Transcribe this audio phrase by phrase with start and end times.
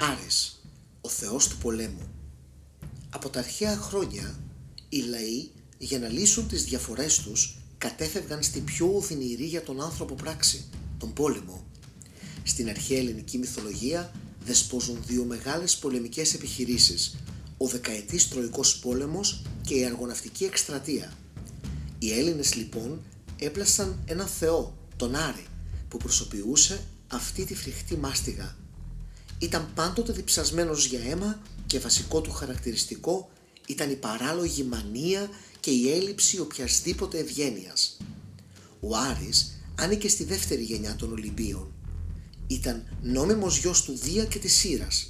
[0.00, 0.62] Άρης,
[1.00, 2.08] ο θεός του πολέμου.
[3.10, 4.38] Από τα αρχαία χρόνια,
[4.88, 10.14] οι λαοί για να λύσουν τις διαφορές τους κατέφευγαν στην πιο οδυνηρή για τον άνθρωπο
[10.14, 10.64] πράξη,
[10.98, 11.66] τον πόλεμο.
[12.42, 14.12] Στην αρχαία ελληνική μυθολογία
[14.44, 17.16] δεσπόζουν δύο μεγάλες πολεμικές επιχειρήσεις,
[17.56, 21.12] ο δεκαετής Τροϊκός πόλεμος και η αργοναυτική εκστρατεία.
[21.98, 23.02] Οι Έλληνες λοιπόν
[23.38, 25.46] έπλασαν έναν θεό, τον Άρη,
[25.88, 28.56] που προσωποιούσε αυτή τη φρικτή μάστιγα.
[29.38, 33.30] Ήταν πάντοτε διψασμένος για αίμα και βασικό του χαρακτηριστικό
[33.66, 35.28] ήταν η παράλογη μανία
[35.60, 37.96] και η έλλειψη οποιασδήποτε ευγένειας.
[38.80, 41.72] Ο Άρης άνοικε στη δεύτερη γενιά των Ολυμπίων.
[42.46, 45.06] Ήταν νόμιμος γιος του Δία και της Σύρας.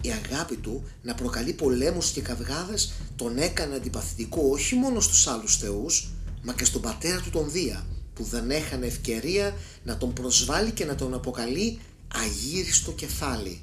[0.00, 5.56] Η αγάπη του να προκαλεί πολέμους και καυγάδες τον έκανε αντιπαθητικό όχι μόνο στους άλλους
[5.56, 6.10] θεούς,
[6.42, 10.84] μα και στον πατέρα του τον Δία, που δεν έχανε ευκαιρία να τον προσβάλλει και
[10.84, 11.78] να τον αποκαλεί
[12.14, 13.62] αγύριστο κεφάλι.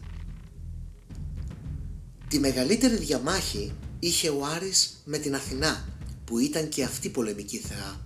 [2.32, 5.86] Τη μεγαλύτερη διαμάχη είχε ο Άρης με την Αθηνά,
[6.26, 8.02] που ήταν και αυτή πολεμική θεά.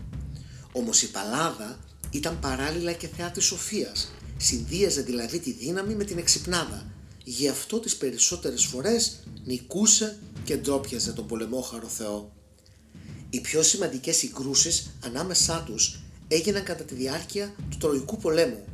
[0.72, 6.18] Όμως η Παλάδα ήταν παράλληλα και θεά της Σοφίας, συνδύαζε δηλαδή τη δύναμη με την
[6.18, 6.86] εξυπνάδα.
[7.24, 12.32] Γι' αυτό τις περισσότερες φορές νικούσε και ντρόπιαζε τον πολεμόχαρο θεό.
[13.30, 18.66] Οι πιο σημαντικές συγκρούσεις ανάμεσά τους έγιναν κατά τη διάρκεια του Τροϊκού πολέμου.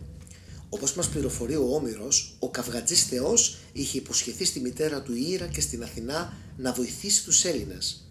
[0.73, 5.61] Όπως μας πληροφορεί ο Όμηρος, ο καυγατζής θεός είχε υποσχεθεί στη μητέρα του Ήρα και
[5.61, 8.09] στην Αθηνά να βοηθήσει τους Έλληνες.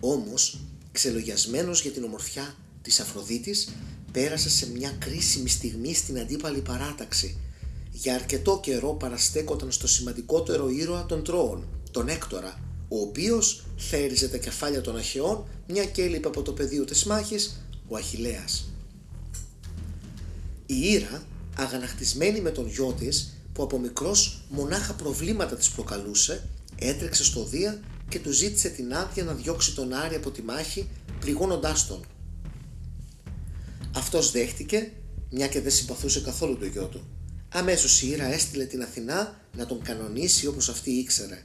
[0.00, 0.60] Όμως,
[0.92, 3.68] ξελογιασμένος για την ομορφιά της Αφροδίτης,
[4.12, 7.36] πέρασε σε μια κρίσιμη στιγμή στην αντίπαλη παράταξη.
[7.92, 14.36] Για αρκετό καιρό παραστέκονταν στο σημαντικότερο ήρωα των Τρώων, τον Έκτορα, ο οποίος θέριζε τα
[14.36, 18.68] κεφάλια των Αχαιών, μια και έλειπε από το πεδίο της μάχης, ο Αχιλέας.
[20.66, 27.24] Η Ήρα, αγανακτισμένη με τον γιο της, που από μικρός μονάχα προβλήματα της προκαλούσε, έτρεξε
[27.24, 30.88] στο Δία και του ζήτησε την άδεια να διώξει τον Άρη από τη μάχη,
[31.20, 32.04] πληγώνοντάς τον.
[33.96, 34.92] Αυτός δέχτηκε,
[35.30, 37.06] μια και δεν συμπαθούσε καθόλου το γιο του.
[37.48, 41.42] Αμέσως η Ήρα έστειλε την Αθηνά να τον κανονίσει όπως αυτή ήξερε.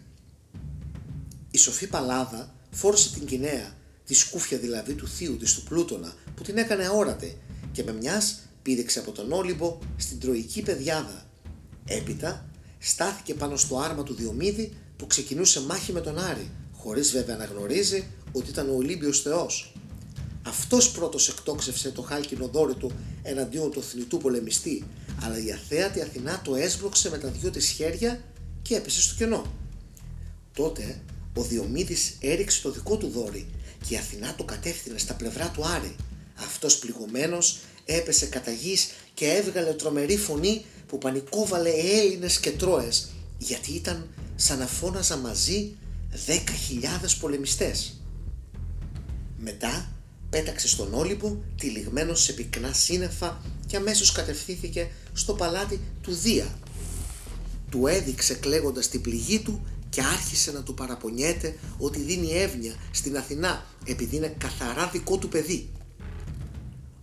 [1.51, 6.43] Η σοφή Παλάδα φόρησε την Κινέα, τη σκούφια δηλαδή του θείου της του Πλούτονα, που
[6.43, 7.37] την έκανε αόρατη
[7.71, 11.25] και με μιας πήδηξε από τον Όλυμπο στην Τροϊκή Πεδιάδα.
[11.85, 12.49] Έπειτα
[12.79, 17.45] στάθηκε πάνω στο άρμα του Διομήδη που ξεκινούσε μάχη με τον Άρη, χωρίς βέβαια να
[17.45, 19.73] γνωρίζει ότι ήταν ο Ολύμπιος Θεός.
[20.45, 22.91] Αυτός πρώτος εκτόξευσε το χάλκινο δόρυ του
[23.23, 24.83] εναντίον του θνητού πολεμιστή,
[25.21, 28.23] αλλά η αθέατη Αθηνά το έσβρωξε με τα δυο της χέρια
[28.61, 29.45] και έπεσε στο κενό.
[30.53, 31.01] Τότε
[31.35, 33.47] ο Διομήδης έριξε το δικό του δόρυ
[33.87, 35.95] και η Αθηνά το κατεύθυνε στα πλευρά του Άρη.
[36.35, 37.57] Αυτός πληγωμένος
[37.95, 44.59] έπεσε κατά γης και έβγαλε τρομερή φωνή που πανικόβαλε Έλληνες και Τρώες γιατί ήταν σαν
[44.59, 45.75] να φώναζα μαζί
[46.25, 48.01] δέκα χιλιάδες πολεμιστές.
[49.37, 49.91] Μετά
[50.29, 56.59] πέταξε στον Όλυμπο τυλιγμένος σε πυκνά σύννεφα και αμέσως κατευθύνθηκε στο παλάτι του Δία.
[57.69, 63.17] Του έδειξε κλαίγοντας την πληγή του και άρχισε να του παραπονιέται ότι δίνει εύνοια στην
[63.17, 65.69] Αθηνά επειδή είναι καθαρά δικό του παιδί.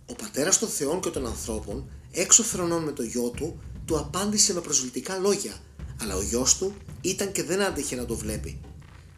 [0.09, 4.53] Ο πατέρας των θεών και των ανθρώπων, έξω θρονών με το γιο του, του απάντησε
[4.53, 5.57] με προσβλητικά λόγια,
[6.01, 8.59] αλλά ο γιος του ήταν και δεν άντεχε να το βλέπει.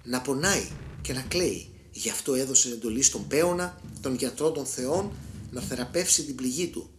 [0.03, 0.67] Να πονάει
[1.01, 5.11] και να κλαίει, γι' αυτό έδωσε εντολή στον Πέωνα, τον γιατρό των θεών,
[5.51, 6.89] να θεραπεύσει την πληγή του.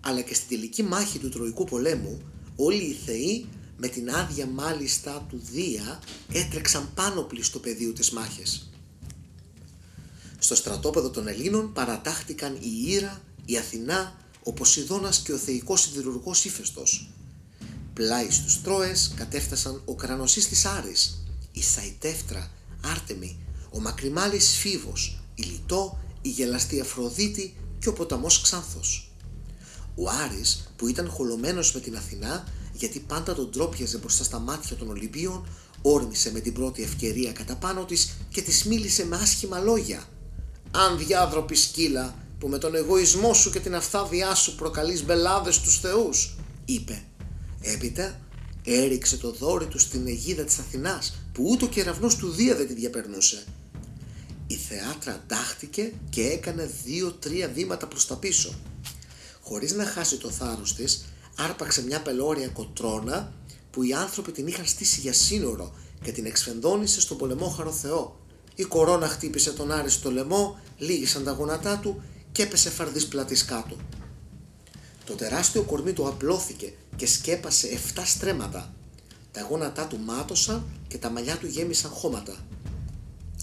[0.00, 2.22] Αλλά και στην τελική μάχη του Τροϊκού πολέμου,
[2.56, 3.46] όλοι οι θεοί
[3.76, 6.02] με την άδεια μάλιστα του Δία
[6.32, 8.73] έτρεξαν πάνω στο πεδίο της μάχης.
[10.44, 16.44] Στο στρατόπεδο των Ελλήνων παρατάχτηκαν η Ήρα, η Αθηνά, ο Ποσειδώνας και ο θεϊκός σιδηρουργός
[16.44, 17.10] Ήφαιστος.
[17.92, 22.50] Πλάι στους Τρόες κατέφτασαν ο κρανοσής της Άρης, η Σαϊτεύτρα,
[22.84, 23.36] Άρτεμι,
[23.70, 29.10] ο μακριμάλης Φίβος, η Λιτό, η γελαστή Αφροδίτη και ο ποταμός Ξάνθος.
[29.94, 34.76] Ο Άρης που ήταν χολωμένος με την Αθηνά γιατί πάντα τον τρόπιαζε μπροστά στα μάτια
[34.76, 35.48] των Ολυμπίων,
[35.82, 40.08] όρμησε με την πρώτη ευκαιρία κατά πάνω της και της μίλησε με άσχημα λόγια.
[40.76, 45.80] «Αν διάδροπη σκύλα που με τον εγωισμό σου και την αυθάδειά σου προκαλείς μπελάδες τους
[45.80, 47.02] θεούς», είπε.
[47.60, 48.20] Έπειτα
[48.64, 52.66] έριξε το δόρυ του στην αιγίδα της Αθηνάς που ούτε ο κεραυνός του Δία δεν
[52.66, 53.44] τη διαπερνούσε.
[54.46, 58.54] Η θεάτρα τάχτηκε και έκανε δύο-τρία βήματα προς τα πίσω.
[59.40, 61.04] Χωρίς να χάσει το θάρρος της,
[61.36, 63.32] άρπαξε μια πελώρια κοτρόνα
[63.70, 68.23] που οι άνθρωποι την είχαν στήσει για σύνορο και την εξφενδόνησε στον πολεμόχαρο Θεό.
[68.54, 72.02] Η κορώνα χτύπησε τον Άρη στο λαιμό, λίγησαν τα γόνατά του
[72.32, 73.76] και έπεσε φαρδής πλατής κάτω.
[75.04, 78.72] Το τεράστιο κορμί του απλώθηκε και σκέπασε 7 στρέμματα.
[79.32, 82.36] Τα γόνατά του μάτωσαν και τα μαλλιά του γέμισαν χώματα.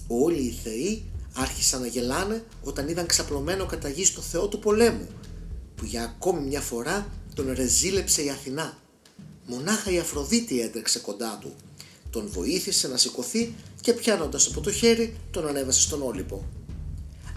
[0.06, 1.04] Όλοι οι θεοί
[1.34, 5.08] άρχισαν να γελάνε όταν είδαν ξαπλωμένο κατά γη στο θεό του πολέμου,
[5.74, 8.78] που για ακόμη μια φορά τον ρεζίλεψε η Αθηνά.
[9.46, 11.54] Μονάχα η Αφροδίτη έτρεξε κοντά του.
[12.10, 16.44] Τον βοήθησε να σηκωθεί και πιάνοντας από το χέρι τον ανέβασε στον Όλυπο.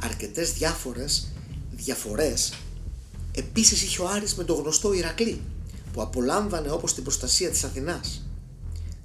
[0.02, 1.32] Αρκετές διάφορες
[1.72, 2.54] διαφορές
[3.32, 5.42] επίσης είχε ο Άρης με τον γνωστό Ηρακλή
[5.94, 8.28] που απολάμβανε όπως την προστασία της Αθηνάς.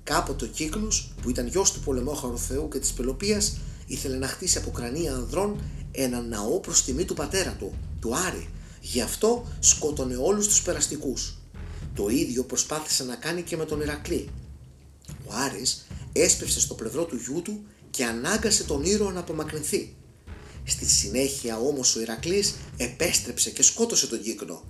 [0.03, 3.57] Κάποτε ο Κύκλος που ήταν γιος του πολεμόχαρου Θεού και της Πελοπίας
[3.87, 5.61] ήθελε να χτίσει από κρανία ανδρών
[5.93, 8.49] ένα ναό προς τιμή του πατέρα του, του Άρη.
[8.81, 11.39] Γι' αυτό σκότωνε όλους τους περαστικούς.
[11.95, 14.29] Το ίδιο προσπάθησε να κάνει και με τον Ηρακλή.
[15.27, 15.87] Ο Άρης
[16.23, 19.95] έσπευσε στο πλευρό του γιού του και ανάγκασε τον ήρωα να απομακρυνθεί.
[20.65, 24.65] Στη συνέχεια όμως ο Ηρακλής επέστρεψε και σκότωσε τον κύκνο.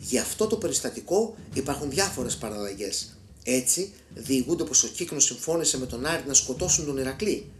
[0.00, 3.18] Γι' αυτό το περιστατικό υπάρχουν διάφορες παραλλαγές.
[3.44, 7.50] Έτσι διηγούνται πως ο κύκνος συμφώνησε με τον Άρη να σκοτώσουν τον Ηρακλή.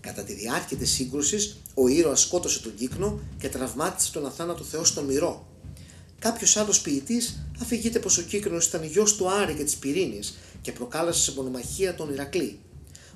[0.00, 4.84] Κατά τη διάρκεια της σύγκρουσης, ο ήρωας σκότωσε τον κύκνο και τραυμάτισε τον αθάνατο θεό
[4.84, 5.46] στον μυρό.
[6.18, 10.72] Κάποιος άλλος ποιητής αφηγείται πως ο κύκνο ήταν γιος του Άρη και της Πυρήνης και
[10.72, 12.58] προκάλεσε σε μονομαχία τον Ηρακλή.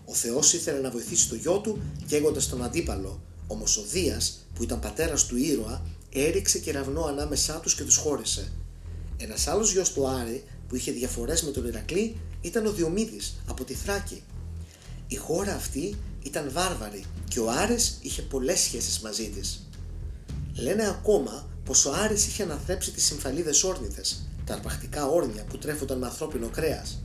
[0.08, 4.20] Ο Θεός ήθελε να βοηθήσει το γιο του καίγοντας τον αντίπαλο, όμω ο Δία,
[4.54, 8.52] που ήταν πατέρας του ήρωα, έριξε κεραυνό ανάμεσά τους και τους χώρισε.
[9.16, 13.64] Ένας άλλος γιος του Άρη, που είχε διαφορές με τον Ηρακλή, ήταν ο Διομήδη από
[13.64, 14.22] τη Θράκη.
[15.08, 19.68] Η χώρα αυτή ήταν βάρβαρη και ο Άρης είχε πολλές σχέσεις μαζί της.
[20.54, 25.98] Λένε ακόμα πως ο Άρης είχε αναθρέψει τις συμφαλίδες όρνηθες, τα αρπακτικά όρνια που τρέφονταν
[25.98, 27.02] με ανθρώπινο κρέας.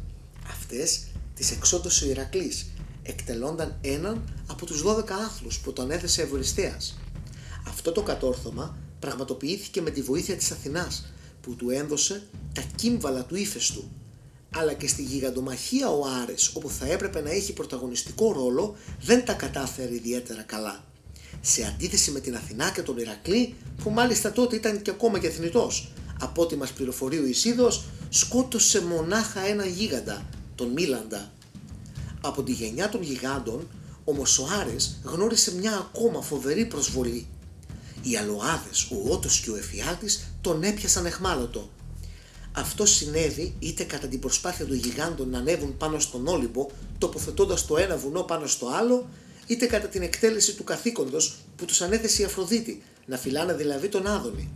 [0.49, 0.99] Αυτές
[1.35, 2.65] τις εξόντωσε ο Ηρακλής,
[3.03, 6.99] εκτελώνταν έναν από τους 12 άθλους που τον έθεσε Ευωριστέας.
[7.67, 13.35] Αυτό το κατόρθωμα πραγματοποιήθηκε με τη βοήθεια της Αθηνάς που του έδωσε τα κύμβαλα του
[13.35, 13.91] ύφεστου
[14.55, 19.33] αλλά και στη γιγαντομαχία ο Άρης όπου θα έπρεπε να έχει πρωταγωνιστικό ρόλο δεν τα
[19.33, 20.83] κατάφερε ιδιαίτερα καλά.
[21.41, 25.29] Σε αντίθεση με την Αθηνά και τον Ηρακλή που μάλιστα τότε ήταν και ακόμα και
[25.29, 25.91] θνητός.
[26.19, 31.31] Από ό,τι μας πληροφορεί ο Ισίδος σκότωσε μονάχα ένα γίγαντα, τον Μίλαντα.
[32.21, 33.67] Από τη γενιά των γιγάντων
[34.03, 37.27] όμως ο Άρης γνώρισε μια ακόμα φοβερή προσβολή.
[38.03, 41.69] Οι αλοάδες, ο Ότος και ο Εφιάλτης τον έπιασαν εχμάλωτο
[42.51, 47.77] αυτό συνέβη είτε κατά την προσπάθεια των γιγάντων να ανέβουν πάνω στον Όλυμπο, τοποθετώντας το
[47.77, 49.09] ένα βουνό πάνω στο άλλο,
[49.47, 54.07] είτε κατά την εκτέλεση του καθήκοντος που τους ανέθεσε η Αφροδίτη, να φυλάνε δηλαδή τον
[54.07, 54.49] Άδωνη.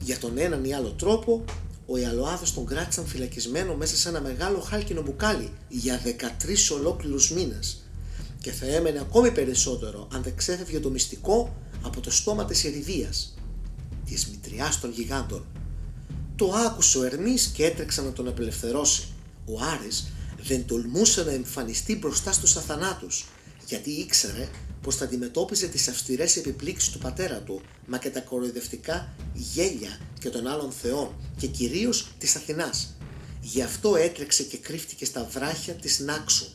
[0.00, 1.44] Για τον έναν ή άλλο τρόπο,
[1.86, 7.82] ο Ιαλοάδος τον κράτησαν φυλακισμένο μέσα σε ένα μεγάλο χάλκινο μπουκάλι για 13 ολόκληρους μήνες.
[8.40, 13.34] Και θα έμενε ακόμη περισσότερο αν δεν ξέφευγε το μυστικό από το στόμα της Ερηδίας,
[14.04, 15.46] της μητριάς των γιγάντων,
[16.36, 19.08] το άκουσε ο Ερμής και έτρεξε να τον απελευθερώσει.
[19.44, 20.12] Ο Άρης
[20.42, 23.24] δεν τολμούσε να εμφανιστεί μπροστά στους αθανάτους,
[23.66, 24.48] γιατί ήξερε
[24.82, 30.30] πως θα αντιμετώπιζε τις αυστηρές επιπλήξεις του πατέρα του, μα και τα κοροϊδευτικά γέλια και
[30.30, 32.94] των άλλων θεών και κυρίως της Αθηνάς.
[33.40, 36.46] Γι' αυτό έτρεξε και κρύφτηκε στα βράχια της Νάξου.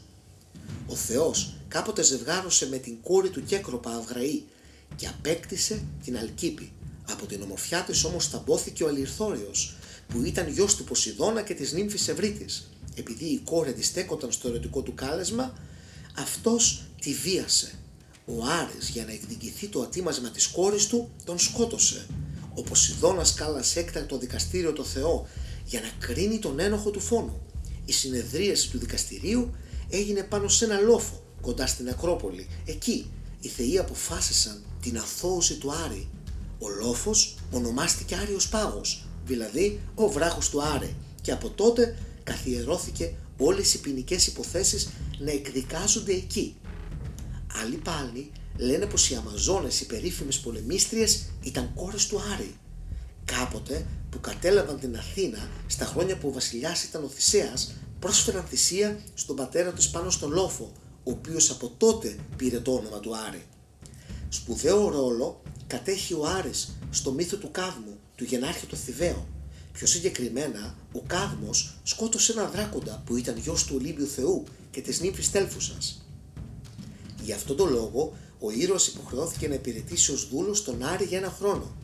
[0.88, 4.44] Ο Θεός κάποτε ζευγάρωσε με την κόρη του Κέκροπα Αυγραή
[4.96, 6.72] και απέκτησε την Αλκύπη.
[7.10, 9.76] Από την ομορφιά της όμως ταμπόθηκε ο Αλυρθόριος,
[10.08, 12.70] που ήταν γιος του Ποσειδώνα και της νύμφης Ευρύτης.
[12.96, 15.54] Επειδή η κόρη της στέκονταν στο ερωτικό του κάλεσμα,
[16.18, 17.72] αυτός τη βίασε.
[18.26, 22.08] Ο Άρης για να εκδικηθεί το ατίμασμα της κόρης του τον σκότωσε.
[22.58, 25.28] Ο Ποσειδώνας κάλασε έκτακτο δικαστήριο το Θεό
[25.66, 27.42] για να κρίνει τον ένοχο του φόνου.
[27.86, 29.56] Η συνεδρίαση του δικαστηρίου
[29.90, 32.48] έγινε πάνω σε ένα λόφο κοντά στην Ακρόπολη.
[32.66, 36.08] Εκεί οι θεοί αποφάσισαν την αθώωση του Άρη
[36.60, 40.90] ο λόφος ονομάστηκε Άριος Πάγος, δηλαδή ο βράχος του Άρε
[41.22, 46.56] και από τότε καθιερώθηκε όλες οι ποινικές υποθέσεις να εκδικάζονται εκεί.
[47.64, 52.56] Άλλοι πάλι λένε πως οι Αμαζόνες, οι περίφημες πολεμίστριες, ήταν κόρες του Άρη.
[53.26, 59.00] Κάποτε που κατέλαβαν την Αθήνα στα χρόνια που ο βασιλιάς ήταν ο Θησέας, πρόσφεραν θυσία
[59.14, 60.72] στον πατέρα του πάνω στον Λόφο,
[61.04, 63.46] ο οποίος από τότε πήρε το όνομα του Άρη.
[64.30, 69.28] Σπουδαίο ρόλο κατέχει ο Άρης στο μύθο του Κάδμου, του γενάρχη του Θηβαίο.
[69.72, 75.02] Πιο συγκεκριμένα, ο Κάδμος σκότωσε έναν δράκοντα που ήταν γιος του Ολύμπιου Θεού και της
[75.02, 76.06] νύμφης Τέλφουσας.
[77.24, 81.36] Γι' αυτόν τον λόγο, ο ήρωας υποχρεώθηκε να υπηρετήσει ως δούλος τον Άρη για ένα
[81.40, 81.76] χρόνο.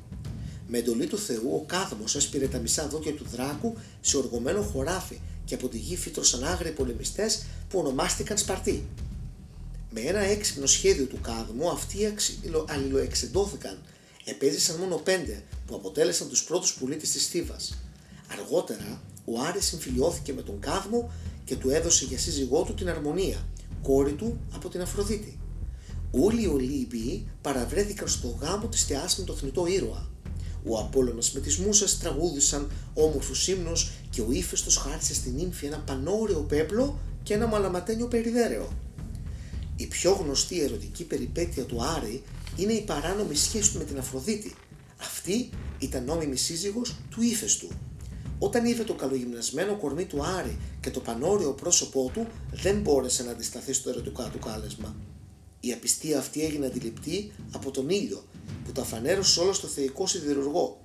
[0.67, 5.19] Με εντολή του Θεού, ο Κάδμος έσπηρε τα μισά δόκια του δράκου σε οργωμένο χωράφι
[5.45, 8.85] και από τη γη φύτρωσαν άγριοι πολεμιστές που ονομάστηκαν Σπαρτοί.
[9.89, 12.13] Με ένα έξυπνο σχέδιο του Κάδμου αυτοί
[12.67, 13.77] αλληλοεξεντώθηκαν.
[14.25, 17.77] Επέζησαν μόνο πέντε που αποτέλεσαν τους πρώτους πολίτες της Θήβας.
[18.31, 21.11] Αργότερα ο Άρης συμφιλιώθηκε με τον Κάδμο
[21.45, 23.47] και του έδωσε για σύζυγό του την Αρμονία,
[23.81, 25.39] κόρη του από την Αφροδίτη.
[26.15, 30.09] Όλοι οι Ολύμπιοι παραβρέθηκαν στο γάμο της θεάς με το θνητό ήρωα.
[30.65, 35.77] Ο Απόλλωνας με τις μουσες τραγούδησαν όμορφους ύμνους και ο ύφεστος χάρισε στην ύμφη ένα
[35.77, 38.69] πανόρεο πέπλο και ένα μαλαματένιο περιδέρεο.
[39.75, 42.23] Η πιο γνωστή ερωτική περιπέτεια του Άρη
[42.57, 44.55] είναι η παράνομη σχέση του με την Αφροδίτη.
[44.99, 47.67] Αυτή ήταν νόμιμη σύζυγος του ύφεστου.
[48.39, 53.31] Όταν είδε το καλογυμνασμένο κορμί του Άρη και το πανόριο πρόσωπό του, δεν μπόρεσε να
[53.31, 54.95] αντισταθεί στο ερωτικά του κάλεσμα.
[55.65, 58.25] Η απιστία αυτή έγινε αντιληπτή από τον ήλιο,
[58.65, 60.81] που τα φανέρωσε όλο στο θεϊκό σιδηρουργό.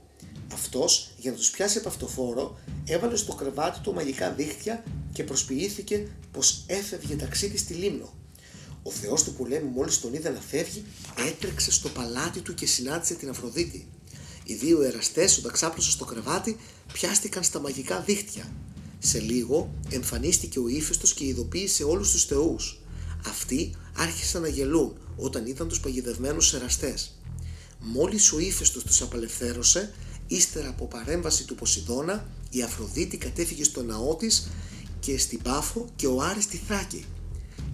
[0.53, 6.09] Αυτός, για να τους πιάσει από αυτοφόρο, έβαλε στο κρεβάτι του μαγικά δίχτυα και προσποιήθηκε
[6.33, 8.15] πως έφευγε ταξίδι στη Λίμνο.
[8.83, 10.85] Ο θεός του πολέμου, μόλις τον είδε να φεύγει,
[11.29, 13.89] έτρεξε στο παλάτι του και συνάντησε την Αφροδίτη.
[14.45, 16.57] Οι δύο εραστές, όταν ξάπλωσαν στο κρεβάτι,
[16.93, 18.53] πιάστηκαν στα μαγικά δίχτυα.
[18.99, 22.81] Σε λίγο εμφανίστηκε ο ύφεστος και ειδοποίησε όλους τους θεούς.
[23.27, 26.95] Αυτοί άρχισαν να γελούν όταν είδαν τους παγιδευμένους εραστέ.
[27.81, 29.95] Μόλις ο ύφεστος τους απελευθέρωσε,
[30.27, 34.49] ύστερα από παρέμβαση του Ποσειδώνα, η Αφροδίτη κατέφυγε στο ναό της
[35.01, 37.05] και στην Πάφο και ο Άρης στη Θράκη.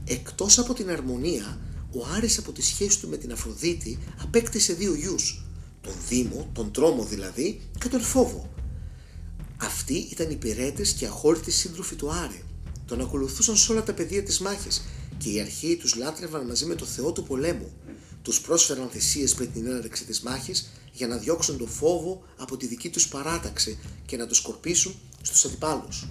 [0.04, 1.58] Εκτός από την αρμονία,
[1.92, 5.44] ο Άρης από τη σχέση του με την Αφροδίτη απέκτησε δύο γιους,
[5.80, 8.54] τον Δήμο, τον Τρόμο δηλαδή, και τον Φόβο.
[9.56, 12.44] Αυτοί ήταν οι πυρέτες και αχώρητοι σύντροφοι του Άρη.
[12.86, 14.84] Τον ακολουθούσαν σε όλα τα πεδία της μάχης
[15.18, 17.72] και οι αρχαίοι τους λάτρευαν μαζί με το Θεό του πολέμου.
[18.22, 22.66] Τους πρόσφεραν θυσίες πριν την έναρξη της μάχης για να διώξουν τον φόβο από τη
[22.66, 26.08] δική τους παράταξη και να τους σκορπίσουν στους αντιπάλους.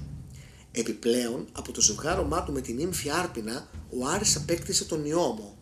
[0.71, 5.57] Επιπλέον, από το ζευγάρωμά του με την ύμφη Άρπινα, ο Άρης απέκτησε τον Ιώμο.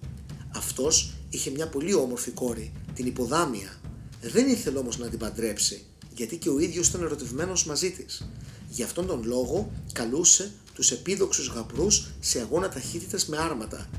[0.55, 3.81] Αυτός είχε μια πολύ όμορφη κόρη, την Υποδάμια.
[4.21, 8.27] Δεν ήθελε όμως να την παντρέψει, γιατί και ο ίδιος ήταν ερωτευμένος μαζί της.
[8.69, 13.89] Γι' αυτόν τον λόγο καλούσε τους επίδοξους γαμπρούς σε αγώνα ταχύτητας με άρματα.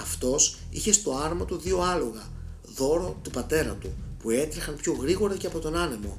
[0.00, 2.30] Αυτός είχε στο άρμα του δύο άλογα,
[2.76, 6.18] δώρο του πατέρα του, που έτρεχαν πιο γρήγορα και από τον άνεμο.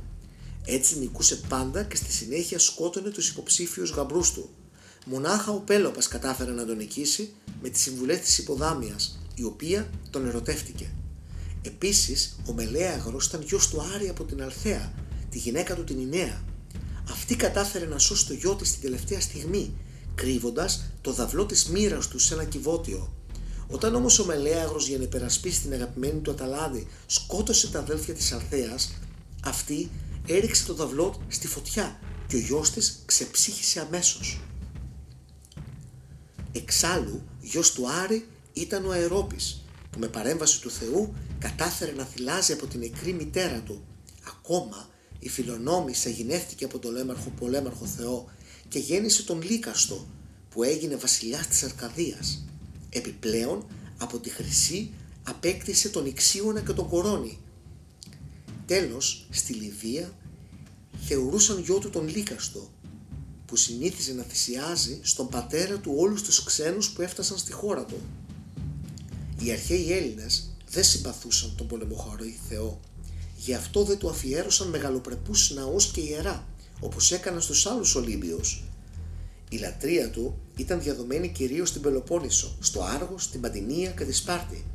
[0.66, 4.50] Έτσι νικούσε πάντα και στη συνέχεια σκότωνε τους υποψήφιους γαμπρούς του.
[5.06, 10.28] Μονάχα ο Πέλοπας κατάφερε να τον νικήσει με τις συμβουλές της υποδάμιας, η οποία τον
[10.28, 10.92] ερωτεύτηκε.
[11.62, 14.94] Επίσης, ο Μελέαγρος ήταν γιος του Άρη από την Αλθέα,
[15.30, 16.44] τη γυναίκα του την Ινέα.
[17.10, 19.74] Αυτή κατάφερε να σώσει το γιο της την τελευταία στιγμή,
[20.18, 23.14] κρύβοντας το δαυλό της μοίρας του σε ένα κυβότιο.
[23.68, 28.32] Όταν όμως ο Μελέαγρος για να υπερασπίσει την αγαπημένη του Αταλάδη σκότωσε τα αδέλφια της
[28.32, 28.94] Αλθέας,
[29.44, 29.90] αυτή
[30.28, 34.40] έριξε το δαυλό στη φωτιά και ο γιος της ξεψύχησε αμέσως.
[36.52, 42.54] Εξάλλου, γιος του Άρη ήταν ο Αερόπης, που με παρέμβαση του Θεού κατάφερε να θυλάζει
[42.54, 43.84] από την νεκρή μητέρα του.
[44.28, 48.26] Ακόμα, η Φιλονόμησα γεννήθηκε από τον έμαρχο πολέμαρχο Θεό
[48.70, 50.08] και γέννησε τον Λίκαστο,
[50.50, 52.46] που έγινε βασιλιάς της Αρκαδίας.
[52.90, 53.66] Επιπλέον,
[53.98, 54.90] από τη Χρυσή
[55.24, 57.40] απέκτησε τον Ιξίωνα και τον Κορώνη,
[58.68, 60.14] Τέλος, στη Λιβύα
[61.08, 62.70] θεωρούσαν γιο του τον Λίκαστο,
[63.46, 68.02] που συνήθιζε να θυσιάζει στον πατέρα του όλους τους ξένους που έφτασαν στη χώρα του.
[69.40, 72.80] Οι αρχαίοι Έλληνες δεν συμπαθούσαν τον πολεμοχαρή Θεό,
[73.38, 76.48] γι' αυτό δεν του αφιέρωσαν μεγαλοπρεπούς ναούς και ιερά,
[76.80, 78.64] όπως έκαναν στους άλλους Ολύμπιους.
[79.50, 84.66] Η λατρεία του ήταν διαδομένη κυρίως στην Πελοπόννησο, στο Άργο, στην Παντινία και τη Σπάρτη.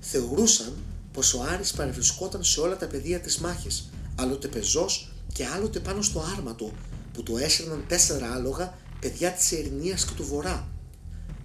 [0.00, 0.76] Θεωρούσαν
[1.12, 6.02] πως ο Άρης παρευρισκόταν σε όλα τα πεδία της μάχης, άλλοτε πεζός και άλλοτε πάνω
[6.02, 6.72] στο άρμα του,
[7.12, 10.68] που το έσαιρναν τέσσερα άλογα παιδιά της Ερηνίας και του Βορρά.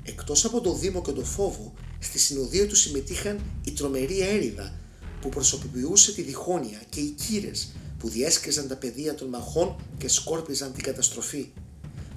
[0.04, 4.74] Εκτός από το Δήμο και το Φόβο, στη συνοδεία τους συμμετείχαν η τρομερή έρηδα
[5.22, 7.72] που προσωποποιούσε τη διχόνοια και οι κύρες
[8.06, 11.52] που διέσκεζαν τα πεδία των μαχών και σκόρπιζαν την καταστροφή.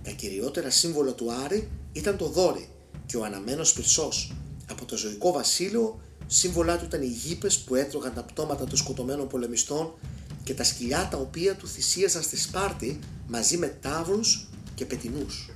[0.02, 2.68] Τα κυριότερα σύμβολα του Άρη ήταν το δόρυ
[3.06, 4.32] και ο αναμένος πυρσός.
[4.70, 9.28] Από το ζωικό βασίλειο Σύμβολά του ήταν οι γήπες που έτρωγαν τα πτώματα των σκοτωμένων
[9.28, 9.92] πολεμιστών
[10.44, 15.50] και τα σκυλιά τα οποία του θυσίαζαν στη Σπάρτη μαζί με τάβρους και πετινούς.